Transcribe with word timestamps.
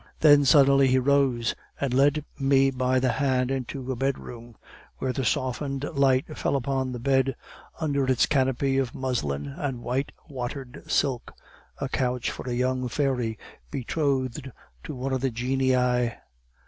Then 0.21 0.45
suddenly 0.45 0.87
he 0.87 0.97
rose, 0.97 1.53
and 1.79 1.93
led 1.93 2.25
me 2.39 2.71
by 2.71 2.99
the 2.99 3.11
hand 3.11 3.51
into 3.51 3.91
a 3.91 3.95
bedroom, 3.95 4.55
where 4.97 5.13
the 5.13 5.23
softened 5.23 5.83
light 5.93 6.35
fell 6.35 6.55
upon 6.55 6.91
the 6.91 6.97
bed 6.99 7.35
under 7.79 8.05
its 8.07 8.25
canopy 8.25 8.79
of 8.79 8.95
muslin 8.95 9.45
and 9.45 9.83
white 9.83 10.11
watered 10.27 10.83
silk 10.89 11.33
a 11.77 11.87
couch 11.87 12.31
for 12.31 12.49
a 12.49 12.53
young 12.55 12.87
fairy 12.89 13.37
betrothed 13.69 14.51
to 14.85 14.95
one 14.95 15.13
of 15.13 15.21
the 15.21 15.29
genii. 15.29 16.15